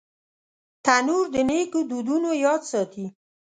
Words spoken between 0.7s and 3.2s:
تنور د نیکو دودونو یاد ساتي